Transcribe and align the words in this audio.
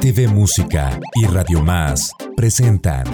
TV 0.00 0.28
Música 0.28 0.98
y 1.14 1.26
Radio 1.26 1.62
Más 1.62 2.14
presentan 2.34 3.04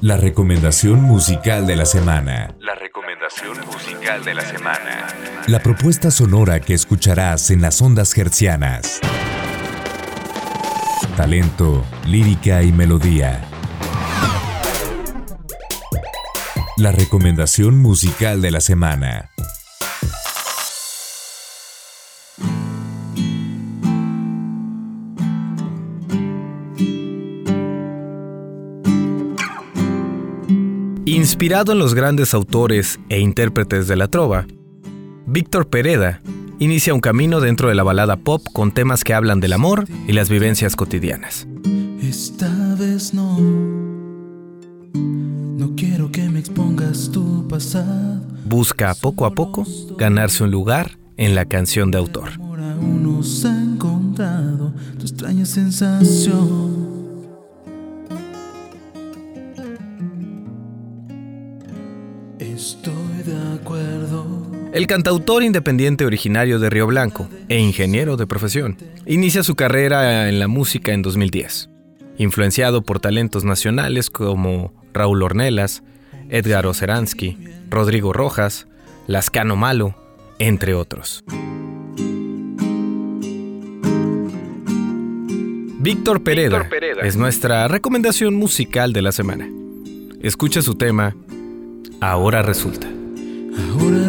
la 0.00 0.16
recomendación 0.16 1.02
musical 1.02 1.66
de 1.66 1.76
la 1.76 1.84
semana. 1.84 2.54
La 2.60 2.74
recomendación 2.74 3.58
musical 3.66 4.24
de 4.24 4.32
la 4.32 4.40
semana. 4.40 5.06
La 5.48 5.60
propuesta 5.60 6.10
sonora 6.10 6.60
que 6.60 6.72
escucharás 6.72 7.50
en 7.50 7.60
las 7.60 7.82
ondas 7.82 8.16
hercianas. 8.16 9.00
Talento, 11.14 11.84
lírica 12.06 12.62
y 12.62 12.72
melodía. 12.72 13.42
La 16.78 16.90
recomendación 16.90 17.76
musical 17.82 18.40
de 18.40 18.50
la 18.50 18.60
semana. 18.60 19.30
Inspirado 31.08 31.70
en 31.70 31.78
los 31.78 31.94
grandes 31.94 32.34
autores 32.34 32.98
e 33.08 33.20
intérpretes 33.20 33.86
de 33.86 33.94
la 33.94 34.08
trova, 34.08 34.44
Víctor 35.24 35.68
Pereda 35.68 36.20
inicia 36.58 36.94
un 36.94 37.00
camino 37.00 37.38
dentro 37.40 37.68
de 37.68 37.76
la 37.76 37.84
balada 37.84 38.16
pop 38.16 38.42
con 38.52 38.72
temas 38.72 39.04
que 39.04 39.14
hablan 39.14 39.38
del 39.38 39.52
amor 39.52 39.84
y 40.08 40.12
las 40.14 40.28
vivencias 40.28 40.74
cotidianas. 40.74 41.46
Esta 42.02 42.50
vez 42.74 43.14
no, 43.14 43.38
no 44.94 45.76
quiero 45.76 46.10
que 46.10 46.28
me 46.28 46.40
expongas 46.40 47.08
tu 47.12 47.46
pasado. 47.46 48.20
Busca 48.44 48.92
poco 48.94 49.26
a 49.26 49.30
poco 49.30 49.64
ganarse 49.96 50.42
un 50.42 50.50
lugar 50.50 50.98
en 51.16 51.36
la 51.36 51.44
canción 51.44 51.92
de 51.92 51.98
autor. 51.98 52.30
Ahora 52.40 52.76
uno 52.80 53.22
se 53.22 53.46
ha 53.46 53.56
encontrado 53.56 54.72
tu 54.98 55.02
extraña 55.02 55.46
sensación. 55.46 56.75
El 64.76 64.86
cantautor 64.86 65.42
independiente 65.42 66.04
originario 66.04 66.58
de 66.58 66.68
Río 66.68 66.86
Blanco 66.86 67.30
e 67.48 67.58
ingeniero 67.58 68.18
de 68.18 68.26
profesión, 68.26 68.76
inicia 69.06 69.42
su 69.42 69.54
carrera 69.54 70.28
en 70.28 70.38
la 70.38 70.48
música 70.48 70.92
en 70.92 71.00
2010, 71.00 71.70
influenciado 72.18 72.82
por 72.82 73.00
talentos 73.00 73.42
nacionales 73.42 74.10
como 74.10 74.74
Raúl 74.92 75.22
Ornelas, 75.22 75.82
Edgar 76.28 76.66
Oceransky, 76.66 77.38
Rodrigo 77.70 78.12
Rojas, 78.12 78.66
Lascano 79.06 79.56
Malo, 79.56 79.96
entre 80.38 80.74
otros. 80.74 81.24
Víctor 85.78 86.22
Pereda, 86.22 86.58
Víctor 86.58 86.68
Pereda. 86.68 87.00
es 87.00 87.16
nuestra 87.16 87.66
recomendación 87.66 88.34
musical 88.34 88.92
de 88.92 89.00
la 89.00 89.12
semana. 89.12 89.48
Escucha 90.20 90.60
su 90.60 90.74
tema 90.74 91.16
Ahora 92.02 92.42
resulta. 92.42 92.88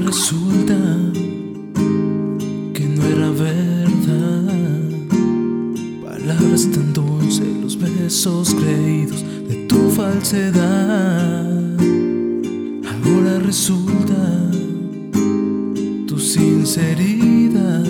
Resulta 0.08 0.74
que 2.74 2.86
no 2.86 3.04
era 3.04 3.30
verdad. 3.30 4.80
Palabras 6.02 6.72
tan 6.72 6.94
dulces, 6.94 7.46
los 7.62 7.78
besos 7.78 8.56
creídos 8.56 9.26
de 9.50 9.66
tu 9.68 9.90
falsedad. 9.90 11.46
Ahora 12.88 13.40
resulta 13.40 14.50
tu 16.08 16.18
sinceridad. 16.18 17.84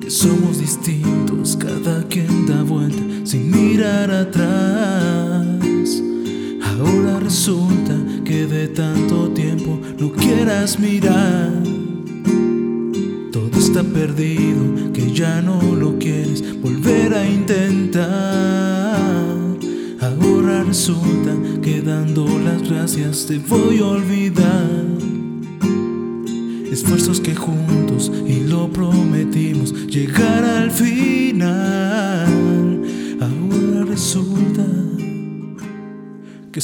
Que 0.00 0.08
somos 0.08 0.60
distintos, 0.60 1.56
cada 1.56 2.06
quien 2.06 2.46
da 2.46 2.62
vuelta 2.62 3.02
sin 3.24 3.50
mirar 3.50 4.08
atrás. 4.08 6.00
Ahora 6.62 7.18
resulta 7.18 7.73
de 8.42 8.66
tanto 8.66 9.28
tiempo 9.28 9.78
no 9.96 10.10
quieras 10.10 10.80
mirar. 10.80 11.52
Todo 13.30 13.58
está 13.58 13.84
perdido, 13.84 14.92
que 14.92 15.12
ya 15.12 15.40
no 15.40 15.60
lo 15.74 15.98
quieres 15.98 16.42
volver 16.60 17.14
a 17.14 17.24
intentar. 17.26 18.96
Ahora 20.00 20.64
resulta 20.64 21.32
que 21.62 21.80
dando 21.80 22.26
las 22.40 22.68
gracias 22.68 23.26
te 23.26 23.38
voy 23.38 23.78
a 23.78 23.86
olvidar. 23.86 24.82
Esfuerzos 26.72 27.20
que 27.20 27.36
juntos 27.36 28.10
y 28.26 28.40
lo 28.40 28.68
prometimos 28.68 29.86
llegar 29.86 30.44
al 30.44 30.72
final. 30.72 31.03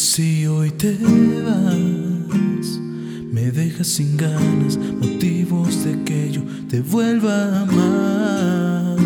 Si 0.01 0.47
hoy 0.47 0.71
te 0.71 0.97
vas, 1.45 2.81
me 3.31 3.51
dejas 3.51 3.87
sin 3.87 4.17
ganas, 4.17 4.79
motivos 4.79 5.85
de 5.85 6.03
que 6.05 6.33
yo 6.33 6.41
te 6.69 6.81
vuelva 6.81 7.35
a 7.35 7.63
amar. 7.63 8.97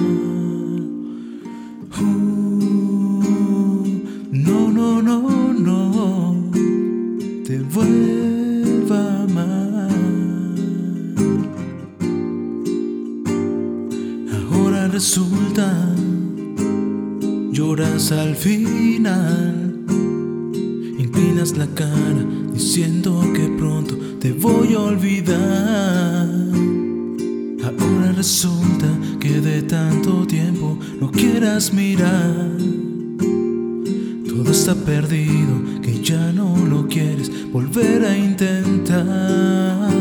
Uh, 2.00 3.24
no, 4.30 4.70
no, 4.70 5.02
no, 5.02 5.52
no, 5.52 6.50
te 7.44 7.58
vuelva 7.58 9.00
a 9.00 9.22
amar. 9.24 9.90
Ahora 14.52 14.86
resulta, 14.88 15.92
lloras 17.50 18.12
al 18.12 18.36
final. 18.36 19.63
La 21.56 21.66
cara 21.68 22.26
diciendo 22.52 23.22
que 23.32 23.48
pronto 23.56 23.96
te 24.18 24.32
voy 24.32 24.74
a 24.74 24.80
olvidar. 24.80 26.28
Ahora 27.62 28.12
resulta 28.16 28.88
que 29.20 29.40
de 29.40 29.62
tanto 29.62 30.26
tiempo 30.26 30.76
no 31.00 31.12
quieras 31.12 31.72
mirar. 31.72 32.56
Todo 34.26 34.50
está 34.50 34.74
perdido, 34.74 35.80
que 35.80 36.02
ya 36.02 36.32
no 36.32 36.56
lo 36.56 36.88
quieres 36.88 37.30
volver 37.52 38.04
a 38.04 38.18
intentar. 38.18 39.92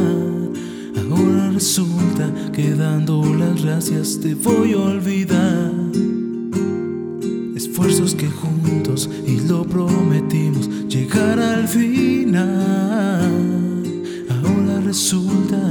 Ahora 1.11 1.51
resulta 1.51 2.33
que 2.51 2.73
dando 2.73 3.23
las 3.35 3.63
gracias 3.63 4.19
te 4.19 4.33
voy 4.33 4.73
a 4.73 4.77
olvidar. 4.77 6.12
Esfuerzos 7.65 8.13
que 8.13 8.27
juntos 8.27 9.09
y 9.25 9.39
lo 9.47 9.63
prometimos 9.63 10.69
llegar 10.89 11.39
al 11.39 11.65
final. 11.65 12.41
Ahora 14.29 14.81
resulta 14.81 15.63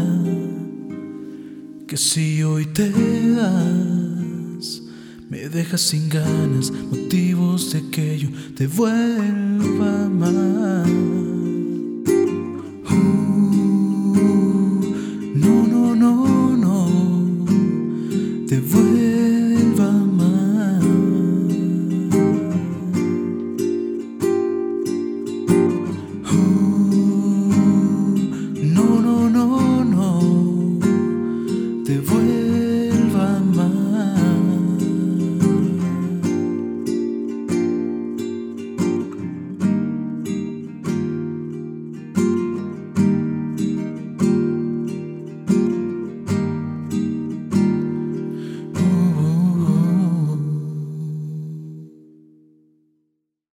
que 1.86 1.98
si 1.98 2.42
hoy 2.44 2.64
te 2.64 2.88
das, 3.32 4.82
me 5.28 5.50
dejas 5.50 5.82
sin 5.82 6.08
ganas, 6.08 6.72
motivos 6.90 7.74
de 7.74 7.86
que 7.90 8.18
yo 8.20 8.30
te 8.56 8.66
vuelva 8.66 9.86
a 9.86 10.06
amar. 10.06 10.88
Uh, 12.88 12.94
no, 15.34 15.66
no, 15.66 15.94
no, 15.94 16.56
no, 16.56 16.88
te 18.48 18.60
vuelva 18.60 19.01